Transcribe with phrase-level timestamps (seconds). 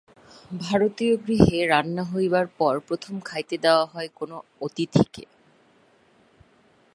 [0.61, 4.31] ভারতীয় গৃহে রান্না হইবার পর প্রথম খাইতে দেওয়া হয় কোন
[4.61, 5.23] অতিথিকে।